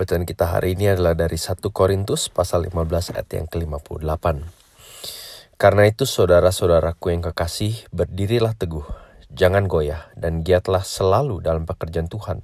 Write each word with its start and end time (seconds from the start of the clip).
Bacaan 0.00 0.24
kita 0.24 0.48
hari 0.48 0.80
ini 0.80 0.96
adalah 0.96 1.12
dari 1.12 1.36
1 1.36 1.60
Korintus 1.76 2.32
pasal 2.32 2.64
15 2.64 3.12
ayat 3.12 3.28
yang 3.36 3.44
ke-58. 3.52 4.48
Karena 5.60 5.82
itu 5.84 6.08
saudara-saudaraku 6.08 7.12
yang 7.12 7.20
kekasih, 7.28 7.84
berdirilah 7.92 8.56
teguh, 8.56 8.88
jangan 9.28 9.68
goyah, 9.68 10.08
dan 10.16 10.40
giatlah 10.40 10.88
selalu 10.88 11.44
dalam 11.44 11.68
pekerjaan 11.68 12.08
Tuhan. 12.08 12.40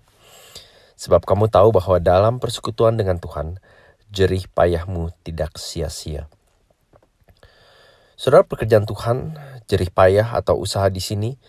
Sebab 1.01 1.25
kamu 1.25 1.49
tahu 1.49 1.73
bahwa 1.73 1.97
dalam 1.97 2.45
persekutuan 2.45 3.01
dengan 3.01 3.17
Tuhan, 3.17 3.57
jerih 4.13 4.53
payahmu 4.53 5.17
tidak 5.25 5.57
sia-sia. 5.57 6.29
Saudara 8.21 8.45
pekerjaan 8.45 8.85
Tuhan, 8.85 9.33
jerih 9.65 9.89
payah 9.97 10.29
atau 10.37 10.61
usaha 10.61 10.93
di 10.93 11.01
sini 11.01 11.41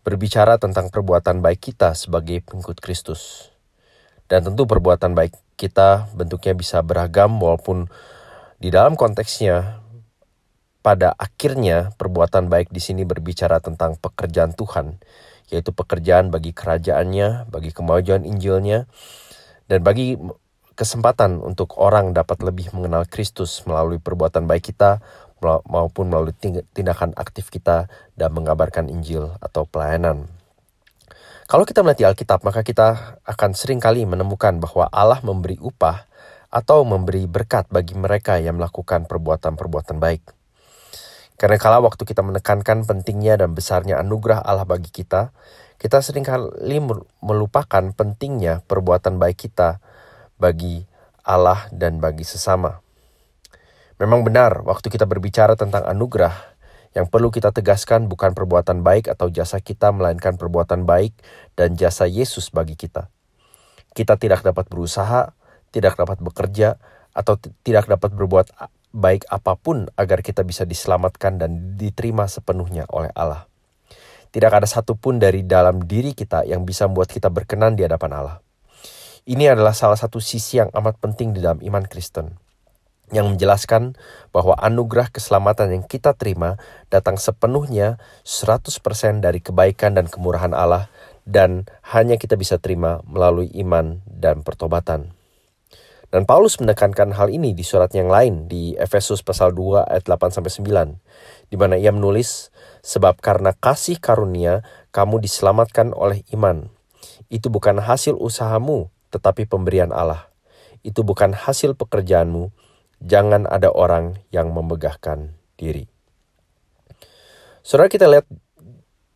berbicara 0.00 0.56
tentang 0.56 0.88
perbuatan 0.88 1.44
baik 1.44 1.60
kita 1.60 1.92
sebagai 1.92 2.40
pengikut 2.40 2.80
Kristus. 2.80 3.51
Dan 4.32 4.48
tentu 4.48 4.64
perbuatan 4.64 5.12
baik 5.12 5.36
kita 5.60 6.08
bentuknya 6.16 6.56
bisa 6.56 6.80
beragam 6.80 7.36
walaupun 7.36 7.92
di 8.56 8.72
dalam 8.72 8.96
konteksnya 8.96 9.84
pada 10.80 11.12
akhirnya 11.20 11.92
perbuatan 12.00 12.48
baik 12.48 12.72
di 12.72 12.80
sini 12.80 13.04
berbicara 13.04 13.60
tentang 13.60 14.00
pekerjaan 14.00 14.56
Tuhan, 14.56 14.96
yaitu 15.52 15.76
pekerjaan 15.76 16.32
bagi 16.32 16.56
kerajaannya, 16.56 17.52
bagi 17.52 17.76
kemajuan 17.76 18.24
Injilnya, 18.24 18.88
dan 19.68 19.84
bagi 19.84 20.16
kesempatan 20.80 21.44
untuk 21.44 21.76
orang 21.76 22.16
dapat 22.16 22.40
lebih 22.40 22.72
mengenal 22.72 23.04
Kristus 23.04 23.60
melalui 23.68 24.00
perbuatan 24.00 24.48
baik 24.48 24.72
kita 24.72 25.04
maupun 25.44 26.08
melalui 26.08 26.32
tindakan 26.72 27.12
aktif 27.20 27.52
kita 27.52 27.92
dan 28.16 28.30
mengabarkan 28.32 28.88
Injil 28.88 29.36
atau 29.44 29.68
pelayanan. 29.68 30.41
Kalau 31.52 31.68
kita 31.68 31.84
melihat 31.84 32.16
Alkitab, 32.16 32.48
maka 32.48 32.64
kita 32.64 33.20
akan 33.28 33.52
sering 33.52 33.76
kali 33.76 34.08
menemukan 34.08 34.56
bahwa 34.56 34.88
Allah 34.88 35.20
memberi 35.20 35.60
upah 35.60 36.08
atau 36.48 36.80
memberi 36.80 37.28
berkat 37.28 37.68
bagi 37.68 37.92
mereka 37.92 38.40
yang 38.40 38.56
melakukan 38.56 39.04
perbuatan-perbuatan 39.04 40.00
baik. 40.00 40.32
Karena 41.36 41.60
kala 41.60 41.84
waktu 41.84 42.08
kita 42.08 42.24
menekankan 42.24 42.88
pentingnya 42.88 43.36
dan 43.36 43.52
besarnya 43.52 44.00
anugerah 44.00 44.40
Allah 44.40 44.64
bagi 44.64 44.88
kita, 44.88 45.28
kita 45.76 46.00
sering 46.00 46.24
kali 46.24 46.80
melupakan 47.20 47.84
pentingnya 47.92 48.64
perbuatan 48.64 49.20
baik 49.20 49.44
kita 49.52 49.76
bagi 50.40 50.88
Allah 51.20 51.68
dan 51.68 52.00
bagi 52.00 52.24
sesama. 52.24 52.80
Memang 54.00 54.24
benar, 54.24 54.64
waktu 54.64 54.88
kita 54.88 55.04
berbicara 55.04 55.52
tentang 55.52 55.84
anugerah, 55.84 56.51
yang 56.92 57.08
perlu 57.08 57.32
kita 57.32 57.56
tegaskan 57.56 58.04
bukan 58.08 58.36
perbuatan 58.36 58.84
baik 58.84 59.08
atau 59.08 59.32
jasa 59.32 59.60
kita, 59.64 59.92
melainkan 59.92 60.36
perbuatan 60.36 60.84
baik 60.84 61.16
dan 61.56 61.72
jasa 61.76 62.04
Yesus 62.04 62.52
bagi 62.52 62.76
kita. 62.76 63.08
Kita 63.92 64.20
tidak 64.20 64.44
dapat 64.44 64.68
berusaha, 64.68 65.32
tidak 65.72 65.96
dapat 65.96 66.20
bekerja, 66.20 66.76
atau 67.12 67.36
tidak 67.64 67.88
dapat 67.88 68.12
berbuat 68.12 68.46
baik 68.92 69.28
apa 69.28 69.56
pun 69.56 69.88
agar 69.96 70.20
kita 70.20 70.44
bisa 70.44 70.68
diselamatkan 70.68 71.40
dan 71.40 71.76
diterima 71.80 72.28
sepenuhnya 72.28 72.84
oleh 72.92 73.12
Allah. 73.16 73.48
Tidak 74.32 74.48
ada 74.48 74.64
satupun 74.64 75.20
dari 75.20 75.44
dalam 75.44 75.84
diri 75.84 76.16
kita 76.16 76.48
yang 76.48 76.64
bisa 76.64 76.88
membuat 76.88 77.12
kita 77.12 77.28
berkenan 77.28 77.76
di 77.76 77.84
hadapan 77.84 78.12
Allah. 78.16 78.36
Ini 79.28 79.52
adalah 79.52 79.76
salah 79.76 79.96
satu 79.96 80.20
sisi 80.24 80.60
yang 80.60 80.72
amat 80.72 80.96
penting 81.00 81.36
di 81.36 81.44
dalam 81.44 81.60
iman 81.60 81.84
Kristen 81.84 82.41
yang 83.12 83.36
menjelaskan 83.36 83.94
bahwa 84.32 84.56
anugerah 84.56 85.12
keselamatan 85.12 85.76
yang 85.76 85.84
kita 85.84 86.16
terima 86.16 86.56
datang 86.88 87.20
sepenuhnya 87.20 88.00
100% 88.24 88.72
dari 89.20 89.44
kebaikan 89.44 89.94
dan 89.94 90.08
kemurahan 90.08 90.56
Allah 90.56 90.88
dan 91.28 91.70
hanya 91.92 92.18
kita 92.18 92.34
bisa 92.34 92.58
terima 92.58 93.04
melalui 93.06 93.52
iman 93.62 94.02
dan 94.08 94.40
pertobatan. 94.42 95.14
Dan 96.12 96.28
Paulus 96.28 96.60
menekankan 96.60 97.16
hal 97.16 97.32
ini 97.32 97.56
di 97.56 97.64
surat 97.64 97.88
yang 97.96 98.12
lain 98.12 98.44
di 98.44 98.76
Efesus 98.76 99.24
pasal 99.24 99.56
2 99.56 99.88
ayat 99.88 100.04
8 100.04 100.28
sampai 100.28 100.52
9 100.52 101.48
di 101.48 101.56
mana 101.56 101.80
ia 101.80 101.88
menulis 101.88 102.52
sebab 102.84 103.16
karena 103.16 103.56
kasih 103.56 103.96
karunia 103.96 104.60
kamu 104.92 105.24
diselamatkan 105.24 105.96
oleh 105.96 106.20
iman. 106.36 106.68
Itu 107.32 107.48
bukan 107.48 107.80
hasil 107.80 108.12
usahamu 108.20 108.92
tetapi 109.08 109.48
pemberian 109.48 109.88
Allah. 109.88 110.28
Itu 110.84 111.00
bukan 111.00 111.32
hasil 111.32 111.80
pekerjaanmu 111.80 112.52
jangan 113.02 113.50
ada 113.50 113.68
orang 113.74 114.18
yang 114.30 114.54
memegahkan 114.54 115.34
diri. 115.58 115.90
Saudara 117.62 117.90
kita 117.90 118.06
lihat 118.10 118.26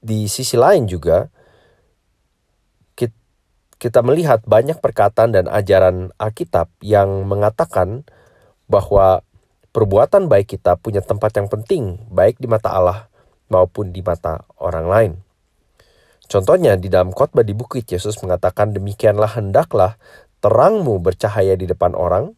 di 0.03 0.27
sisi 0.31 0.55
lain 0.55 0.87
juga 0.87 1.31
kita 3.77 4.01
melihat 4.01 4.41
banyak 4.49 4.81
perkataan 4.81 5.37
dan 5.37 5.47
ajaran 5.53 6.09
Alkitab 6.17 6.73
yang 6.81 7.29
mengatakan 7.29 8.09
bahwa 8.67 9.21
perbuatan 9.77 10.33
baik 10.33 10.57
kita 10.57 10.81
punya 10.81 11.05
tempat 11.05 11.37
yang 11.37 11.49
penting 11.53 12.01
baik 12.09 12.41
di 12.41 12.49
mata 12.49 12.73
Allah 12.73 13.13
maupun 13.53 13.93
di 13.93 14.01
mata 14.01 14.49
orang 14.57 14.87
lain. 14.89 15.13
Contohnya 16.27 16.75
di 16.75 16.91
dalam 16.91 17.13
khotbah 17.13 17.47
di 17.47 17.55
bukit 17.55 17.87
Yesus 17.87 18.19
mengatakan 18.25 18.75
demikianlah 18.75 19.39
hendaklah 19.39 20.01
terangmu 20.43 20.99
bercahaya 20.99 21.55
di 21.55 21.69
depan 21.69 21.95
orang 21.95 22.33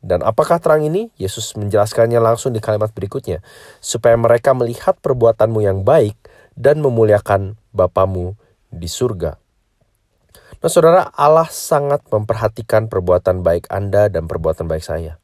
dan 0.00 0.24
apakah 0.24 0.56
terang 0.56 0.80
ini? 0.80 1.12
Yesus 1.20 1.52
menjelaskannya 1.60 2.16
langsung 2.24 2.56
di 2.56 2.60
kalimat 2.64 2.88
berikutnya. 2.88 3.44
Supaya 3.84 4.16
mereka 4.16 4.56
melihat 4.56 4.96
perbuatanmu 4.96 5.60
yang 5.60 5.84
baik 5.84 6.16
dan 6.56 6.80
memuliakan 6.80 7.60
Bapamu 7.70 8.34
di 8.72 8.88
surga. 8.88 9.36
Nah 10.60 10.68
saudara, 10.72 11.08
Allah 11.12 11.48
sangat 11.48 12.04
memperhatikan 12.08 12.88
perbuatan 12.88 13.44
baik 13.44 13.68
Anda 13.68 14.08
dan 14.08 14.24
perbuatan 14.24 14.68
baik 14.68 14.84
saya. 14.84 15.20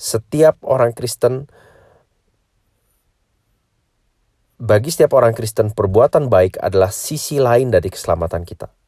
Setiap 0.00 0.60
orang 0.64 0.96
Kristen, 0.96 1.48
bagi 4.56 4.88
setiap 4.92 5.16
orang 5.16 5.36
Kristen, 5.36 5.72
perbuatan 5.72 6.32
baik 6.32 6.60
adalah 6.60 6.92
sisi 6.92 7.40
lain 7.40 7.72
dari 7.72 7.88
keselamatan 7.92 8.44
kita. 8.44 8.81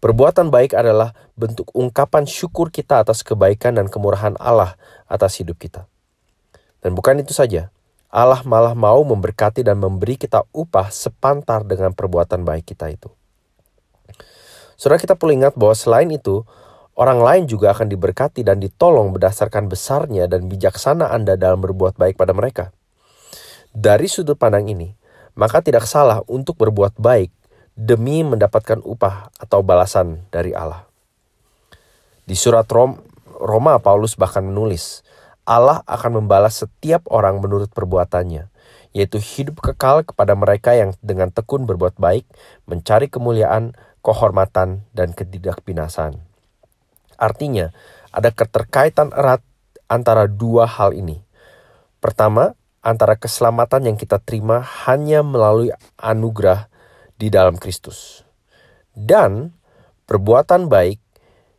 Perbuatan 0.00 0.48
baik 0.48 0.72
adalah 0.72 1.12
bentuk 1.36 1.68
ungkapan 1.76 2.24
syukur 2.24 2.72
kita 2.72 3.04
atas 3.04 3.20
kebaikan 3.20 3.76
dan 3.76 3.84
kemurahan 3.92 4.32
Allah 4.40 4.80
atas 5.04 5.36
hidup 5.36 5.60
kita. 5.60 5.84
Dan 6.80 6.96
bukan 6.96 7.20
itu 7.20 7.36
saja, 7.36 7.68
Allah 8.08 8.40
malah 8.48 8.72
mau 8.72 9.04
memberkati 9.04 9.60
dan 9.60 9.76
memberi 9.76 10.16
kita 10.16 10.48
upah 10.56 10.88
sepantar 10.88 11.68
dengan 11.68 11.92
perbuatan 11.92 12.48
baik 12.48 12.72
kita 12.72 12.88
itu. 12.88 13.12
Saudara 14.80 14.96
kita 14.96 15.20
perlu 15.20 15.36
ingat 15.36 15.52
bahwa 15.60 15.76
selain 15.76 16.08
itu, 16.08 16.48
orang 16.96 17.20
lain 17.20 17.44
juga 17.44 17.76
akan 17.76 17.92
diberkati 17.92 18.40
dan 18.40 18.56
ditolong 18.56 19.12
berdasarkan 19.12 19.68
besarnya 19.68 20.24
dan 20.24 20.48
bijaksana 20.48 21.12
Anda 21.12 21.36
dalam 21.36 21.60
berbuat 21.60 22.00
baik 22.00 22.16
pada 22.16 22.32
mereka. 22.32 22.72
Dari 23.70 24.08
sudut 24.08 24.40
pandang 24.40 24.64
ini, 24.72 24.96
maka 25.36 25.60
tidak 25.60 25.84
salah 25.84 26.24
untuk 26.24 26.56
berbuat 26.56 26.96
baik 26.96 27.28
demi 27.80 28.20
mendapatkan 28.20 28.84
upah 28.84 29.32
atau 29.40 29.64
balasan 29.64 30.28
dari 30.28 30.52
Allah. 30.52 30.84
Di 32.28 32.36
surat 32.36 32.68
Rom, 32.68 33.00
Roma, 33.40 33.80
Paulus 33.80 34.20
bahkan 34.20 34.44
menulis, 34.44 35.00
Allah 35.48 35.80
akan 35.88 36.20
membalas 36.20 36.60
setiap 36.60 37.08
orang 37.08 37.40
menurut 37.40 37.72
perbuatannya, 37.72 38.52
yaitu 38.92 39.16
hidup 39.16 39.64
kekal 39.64 40.04
kepada 40.04 40.36
mereka 40.36 40.76
yang 40.76 40.92
dengan 41.00 41.32
tekun 41.32 41.64
berbuat 41.64 41.96
baik, 41.96 42.28
mencari 42.68 43.08
kemuliaan, 43.08 43.72
kehormatan, 44.04 44.84
dan 44.92 45.16
ketidakbinasan. 45.16 46.20
Artinya, 47.16 47.72
ada 48.12 48.28
keterkaitan 48.28 49.08
erat 49.16 49.40
antara 49.88 50.28
dua 50.28 50.68
hal 50.68 50.92
ini. 50.92 51.24
Pertama, 52.04 52.52
antara 52.84 53.16
keselamatan 53.16 53.88
yang 53.88 53.96
kita 53.96 54.20
terima 54.20 54.60
hanya 54.84 55.24
melalui 55.24 55.72
anugerah 55.96 56.68
di 57.20 57.28
dalam 57.28 57.60
Kristus. 57.60 58.24
Dan 58.96 59.52
perbuatan 60.08 60.72
baik 60.72 60.96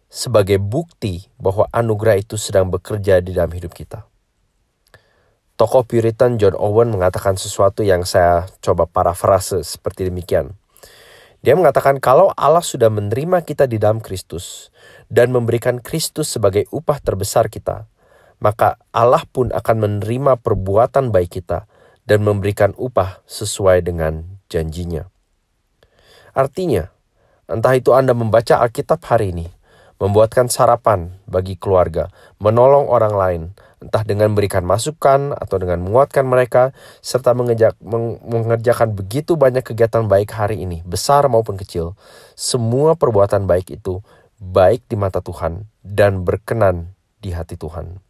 sebagai 0.10 0.58
bukti 0.58 1.30
bahwa 1.38 1.70
anugerah 1.70 2.18
itu 2.18 2.36
sedang 2.42 2.74
bekerja 2.74 3.22
di 3.22 3.38
dalam 3.38 3.54
hidup 3.54 3.72
kita. 3.78 4.10
Tokoh 5.62 5.86
Puritan 5.86 6.42
John 6.42 6.58
Owen 6.58 6.90
mengatakan 6.90 7.38
sesuatu 7.38 7.86
yang 7.86 8.02
saya 8.02 8.50
coba 8.66 8.90
parafrase 8.90 9.62
seperti 9.62 10.10
demikian. 10.10 10.58
Dia 11.46 11.54
mengatakan 11.54 12.02
kalau 12.02 12.34
Allah 12.34 12.66
sudah 12.66 12.90
menerima 12.90 13.46
kita 13.46 13.70
di 13.70 13.78
dalam 13.78 14.02
Kristus 14.02 14.74
dan 15.06 15.30
memberikan 15.30 15.78
Kristus 15.78 16.34
sebagai 16.34 16.66
upah 16.74 16.98
terbesar 16.98 17.46
kita, 17.54 17.86
maka 18.42 18.82
Allah 18.90 19.22
pun 19.30 19.54
akan 19.54 19.78
menerima 19.78 20.42
perbuatan 20.42 21.14
baik 21.14 21.42
kita 21.42 21.70
dan 22.10 22.26
memberikan 22.26 22.74
upah 22.74 23.22
sesuai 23.30 23.86
dengan 23.86 24.42
janjinya. 24.50 25.11
Artinya, 26.32 26.88
entah 27.52 27.76
itu 27.76 27.92
Anda 27.92 28.16
membaca 28.16 28.64
Alkitab 28.64 29.04
hari 29.04 29.36
ini, 29.36 29.48
membuatkan 30.02 30.50
sarapan 30.50 31.14
bagi 31.30 31.60
keluarga, 31.60 32.10
menolong 32.42 32.90
orang 32.90 33.14
lain, 33.14 33.42
entah 33.82 34.02
dengan 34.02 34.34
memberikan 34.34 34.66
masukan 34.66 35.34
atau 35.38 35.58
dengan 35.62 35.82
menguatkan 35.82 36.26
mereka, 36.26 36.74
serta 37.02 37.38
mengejak, 37.38 37.78
mengerjakan 38.26 38.98
begitu 38.98 39.38
banyak 39.38 39.62
kegiatan 39.62 40.06
baik 40.10 40.34
hari 40.34 40.64
ini, 40.64 40.82
besar 40.86 41.26
maupun 41.30 41.58
kecil, 41.58 41.94
semua 42.34 42.98
perbuatan 42.98 43.46
baik 43.46 43.78
itu 43.78 44.02
baik 44.42 44.90
di 44.90 44.98
mata 44.98 45.22
Tuhan, 45.22 45.70
dan 45.86 46.26
berkenan 46.26 46.98
di 47.22 47.30
hati 47.30 47.58
Tuhan. 47.58 48.02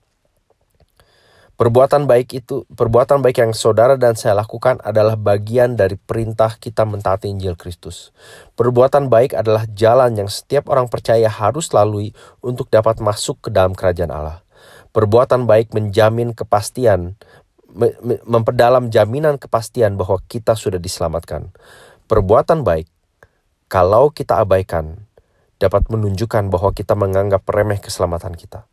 Perbuatan 1.61 2.09
baik 2.09 2.41
itu, 2.41 2.65
perbuatan 2.73 3.21
baik 3.21 3.37
yang 3.37 3.53
saudara 3.53 3.93
dan 3.93 4.17
saya 4.17 4.33
lakukan 4.33 4.81
adalah 4.81 5.13
bagian 5.13 5.77
dari 5.77 5.93
perintah 5.93 6.57
kita 6.57 6.89
mentaati 6.89 7.29
Injil 7.29 7.53
Kristus. 7.53 8.09
Perbuatan 8.57 9.13
baik 9.13 9.37
adalah 9.37 9.69
jalan 9.69 10.17
yang 10.17 10.25
setiap 10.25 10.73
orang 10.73 10.89
percaya 10.89 11.29
harus 11.29 11.69
lalui 11.69 12.17
untuk 12.41 12.65
dapat 12.73 12.97
masuk 12.97 13.45
ke 13.45 13.49
dalam 13.53 13.77
kerajaan 13.77 14.09
Allah. 14.09 14.41
Perbuatan 14.89 15.45
baik 15.45 15.77
menjamin 15.77 16.33
kepastian, 16.33 17.13
memperdalam 18.25 18.89
jaminan 18.89 19.37
kepastian 19.37 20.01
bahwa 20.01 20.17
kita 20.25 20.57
sudah 20.57 20.81
diselamatkan. 20.81 21.53
Perbuatan 22.09 22.65
baik, 22.65 22.89
kalau 23.69 24.09
kita 24.09 24.41
abaikan, 24.41 25.05
dapat 25.61 25.85
menunjukkan 25.93 26.49
bahwa 26.49 26.73
kita 26.73 26.97
menganggap 26.97 27.45
remeh 27.45 27.77
keselamatan 27.77 28.33
kita. 28.33 28.65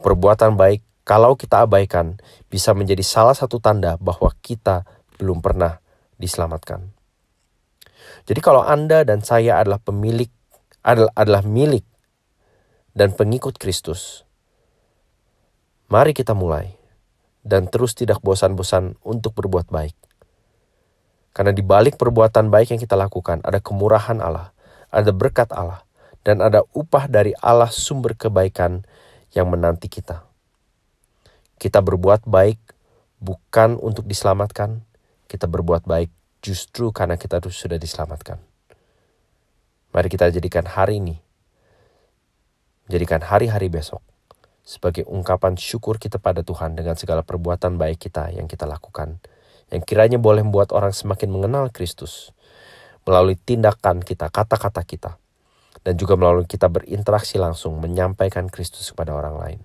Perbuatan 0.00 0.56
baik 0.56 0.93
kalau 1.04 1.36
kita 1.36 1.68
abaikan, 1.68 2.16
bisa 2.48 2.72
menjadi 2.72 3.04
salah 3.04 3.36
satu 3.36 3.60
tanda 3.60 4.00
bahwa 4.00 4.32
kita 4.40 4.88
belum 5.20 5.44
pernah 5.44 5.78
diselamatkan. 6.16 6.80
Jadi 8.24 8.40
kalau 8.40 8.64
Anda 8.64 9.04
dan 9.04 9.20
saya 9.20 9.60
adalah 9.60 9.80
pemilik 9.84 10.32
adalah, 10.80 11.12
adalah 11.12 11.42
milik 11.44 11.84
dan 12.96 13.12
pengikut 13.12 13.60
Kristus, 13.60 14.24
mari 15.92 16.16
kita 16.16 16.32
mulai 16.32 16.72
dan 17.44 17.68
terus 17.68 17.92
tidak 17.92 18.24
bosan-bosan 18.24 18.96
untuk 19.04 19.36
berbuat 19.36 19.68
baik. 19.68 19.96
Karena 21.36 21.52
di 21.52 21.60
balik 21.60 22.00
perbuatan 22.00 22.48
baik 22.48 22.72
yang 22.72 22.80
kita 22.80 22.96
lakukan 22.96 23.44
ada 23.44 23.60
kemurahan 23.60 24.24
Allah, 24.24 24.56
ada 24.88 25.12
berkat 25.12 25.52
Allah, 25.52 25.84
dan 26.24 26.40
ada 26.40 26.64
upah 26.72 27.10
dari 27.12 27.36
Allah 27.44 27.68
sumber 27.68 28.16
kebaikan 28.16 28.88
yang 29.36 29.52
menanti 29.52 29.90
kita. 29.90 30.33
Kita 31.64 31.80
berbuat 31.80 32.28
baik 32.28 32.60
bukan 33.24 33.80
untuk 33.80 34.04
diselamatkan, 34.04 34.84
kita 35.24 35.48
berbuat 35.48 35.88
baik 35.88 36.12
justru 36.44 36.92
karena 36.92 37.16
kita 37.16 37.40
sudah 37.40 37.80
diselamatkan. 37.80 38.36
Mari 39.96 40.12
kita 40.12 40.28
jadikan 40.28 40.68
hari 40.68 41.00
ini, 41.00 41.16
jadikan 42.92 43.24
hari-hari 43.24 43.72
besok 43.72 44.04
sebagai 44.60 45.08
ungkapan 45.08 45.56
syukur 45.56 45.96
kita 45.96 46.20
pada 46.20 46.44
Tuhan 46.44 46.76
dengan 46.76 47.00
segala 47.00 47.24
perbuatan 47.24 47.80
baik 47.80 47.96
kita 48.12 48.36
yang 48.36 48.44
kita 48.44 48.68
lakukan, 48.68 49.16
yang 49.72 49.80
kiranya 49.80 50.20
boleh 50.20 50.44
membuat 50.44 50.68
orang 50.76 50.92
semakin 50.92 51.32
mengenal 51.32 51.72
Kristus 51.72 52.36
melalui 53.08 53.40
tindakan 53.40 54.04
kita, 54.04 54.28
kata-kata 54.28 54.84
kita, 54.84 55.16
dan 55.80 55.96
juga 55.96 56.20
melalui 56.20 56.44
kita 56.44 56.68
berinteraksi 56.68 57.40
langsung 57.40 57.80
menyampaikan 57.80 58.52
Kristus 58.52 58.92
kepada 58.92 59.16
orang 59.16 59.40
lain. 59.40 59.60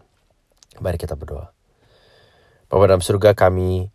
Mari 0.80 0.96
kita 0.96 1.20
berdoa. 1.20 1.59
Bapak 2.70 2.86
dalam 2.86 3.02
surga 3.02 3.34
kami 3.34 3.90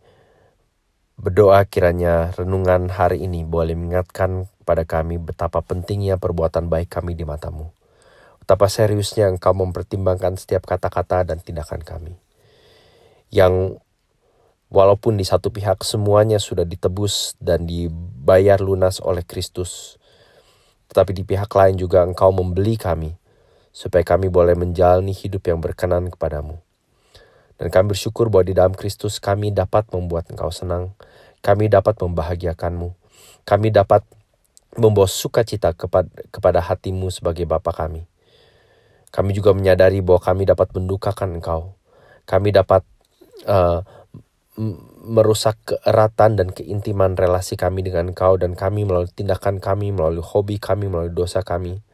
berdoa 1.15 1.62
kiranya 1.62 2.35
renungan 2.35 2.91
hari 2.91 3.23
ini 3.23 3.47
boleh 3.47 3.79
mengingatkan 3.79 4.50
pada 4.67 4.82
kami 4.82 5.23
betapa 5.23 5.62
pentingnya 5.62 6.19
perbuatan 6.19 6.67
baik 6.67 6.91
kami 6.91 7.15
di 7.15 7.23
matamu. 7.23 7.71
Betapa 8.43 8.67
seriusnya 8.67 9.31
engkau 9.31 9.55
mempertimbangkan 9.55 10.35
setiap 10.35 10.67
kata-kata 10.67 11.23
dan 11.23 11.38
tindakan 11.38 11.87
kami. 11.87 12.19
Yang 13.31 13.79
walaupun 14.75 15.23
di 15.23 15.25
satu 15.25 15.55
pihak 15.55 15.87
semuanya 15.87 16.43
sudah 16.43 16.67
ditebus 16.67 17.38
dan 17.38 17.70
dibayar 17.70 18.59
lunas 18.59 18.99
oleh 18.99 19.23
Kristus, 19.23 20.03
tetapi 20.91 21.15
di 21.15 21.23
pihak 21.23 21.55
lain 21.55 21.79
juga 21.79 22.03
engkau 22.03 22.35
membeli 22.35 22.75
kami, 22.75 23.15
supaya 23.70 24.03
kami 24.03 24.27
boleh 24.35 24.59
menjalani 24.59 25.15
hidup 25.15 25.47
yang 25.47 25.62
berkenan 25.62 26.11
kepadamu. 26.11 26.59
Dan 27.59 27.71
kami 27.71 27.95
bersyukur 27.95 28.29
bahwa 28.31 28.45
di 28.47 28.55
dalam 28.55 28.75
Kristus 28.75 29.23
kami 29.23 29.55
dapat 29.55 29.87
membuat 29.95 30.27
engkau 30.31 30.51
senang. 30.51 30.93
Kami 31.45 31.71
dapat 31.71 31.95
membahagiakanmu. 32.03 32.93
Kami 33.47 33.69
dapat 33.71 34.03
membawa 34.75 35.06
sukacita 35.06 35.71
kepada, 35.71 36.11
kepada 36.35 36.59
hatimu 36.59 37.12
sebagai 37.15 37.47
Bapa 37.47 37.71
kami. 37.71 38.11
Kami 39.15 39.31
juga 39.31 39.55
menyadari 39.55 40.03
bahwa 40.03 40.19
kami 40.19 40.43
dapat 40.51 40.75
mendukakan 40.75 41.39
engkau. 41.39 41.79
Kami 42.27 42.51
dapat 42.51 42.83
uh, 43.47 43.87
merusak 45.05 45.55
keeratan 45.62 46.35
dan 46.35 46.49
keintiman 46.51 47.15
relasi 47.15 47.55
kami 47.55 47.87
dengan 47.87 48.11
engkau 48.11 48.35
dan 48.35 48.59
kami 48.59 48.83
melalui 48.83 49.12
tindakan 49.15 49.62
kami, 49.62 49.95
melalui 49.95 50.25
hobi 50.25 50.59
kami, 50.59 50.91
melalui 50.91 51.15
dosa 51.15 51.47
kami 51.47 51.85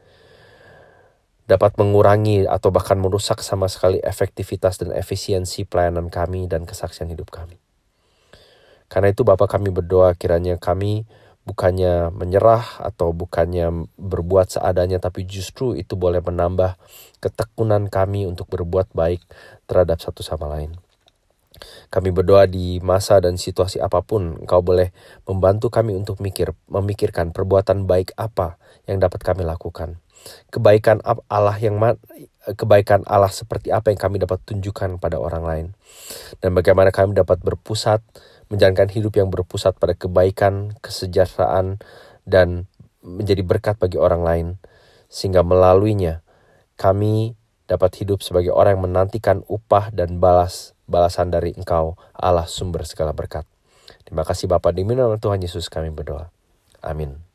dapat 1.50 1.75
mengurangi 1.82 2.47
atau 2.47 2.70
bahkan 2.70 2.94
merusak 2.94 3.43
sama 3.43 3.67
sekali 3.67 3.99
efektivitas 3.99 4.79
dan 4.79 4.94
efisiensi 4.94 5.67
pelayanan 5.67 6.06
kami 6.06 6.47
dan 6.47 6.62
kesaksian 6.62 7.11
hidup 7.11 7.35
kami. 7.35 7.58
Karena 8.87 9.11
itu 9.11 9.26
Bapak 9.26 9.58
kami 9.58 9.75
berdoa 9.75 10.14
kiranya 10.14 10.62
kami 10.62 11.11
bukannya 11.43 12.14
menyerah 12.14 12.62
atau 12.79 13.11
bukannya 13.11 13.91
berbuat 13.99 14.55
seadanya 14.55 15.02
tapi 15.02 15.26
justru 15.26 15.75
itu 15.75 15.99
boleh 15.99 16.23
menambah 16.23 16.79
ketekunan 17.19 17.91
kami 17.91 18.31
untuk 18.31 18.47
berbuat 18.47 18.94
baik 18.94 19.19
terhadap 19.67 19.99
satu 19.99 20.23
sama 20.23 20.47
lain. 20.47 20.79
Kami 21.91 22.14
berdoa 22.14 22.47
di 22.47 22.79
masa 22.79 23.19
dan 23.19 23.35
situasi 23.35 23.82
apa 23.82 24.00
pun, 24.06 24.38
Engkau 24.38 24.62
boleh 24.62 24.94
membantu 25.26 25.69
kami 25.69 25.99
untuk 25.99 26.23
mikir, 26.23 26.55
memikirkan 26.70 27.35
perbuatan 27.35 27.91
baik 27.91 28.14
apa 28.14 28.56
yang 28.87 29.02
dapat 29.02 29.20
kami 29.20 29.43
lakukan 29.43 29.99
kebaikan 30.52 31.00
Allah 31.05 31.56
yang 31.56 31.81
kebaikan 32.56 33.05
Allah 33.08 33.32
seperti 33.32 33.72
apa 33.72 33.93
yang 33.93 34.00
kami 34.00 34.17
dapat 34.20 34.40
tunjukkan 34.44 35.00
pada 35.00 35.17
orang 35.17 35.44
lain 35.44 35.67
dan 36.44 36.56
bagaimana 36.56 36.93
kami 36.93 37.17
dapat 37.17 37.40
berpusat 37.40 38.05
menjalankan 38.50 38.90
hidup 38.90 39.14
yang 39.14 39.31
berpusat 39.31 39.78
pada 39.78 39.94
kebaikan, 39.94 40.75
kesejahteraan 40.82 41.78
dan 42.26 42.67
menjadi 43.00 43.46
berkat 43.46 43.78
bagi 43.78 43.96
orang 43.96 44.22
lain 44.26 44.46
sehingga 45.06 45.46
melaluinya 45.46 46.20
kami 46.76 47.38
dapat 47.70 48.02
hidup 48.02 48.20
sebagai 48.26 48.50
orang 48.50 48.76
yang 48.76 48.84
menantikan 48.90 49.46
upah 49.46 49.94
dan 49.94 50.19
balas 50.19 50.75
balasan 50.90 51.31
dari 51.31 51.55
Engkau 51.55 51.94
Allah 52.11 52.50
sumber 52.50 52.82
segala 52.82 53.14
berkat. 53.14 53.46
Terima 54.02 54.26
kasih 54.26 54.50
Bapak 54.50 54.75
di 54.75 54.82
nama 54.82 55.14
Tuhan 55.14 55.38
Yesus 55.38 55.70
kami 55.70 55.94
berdoa. 55.94 56.34
Amin. 56.82 57.30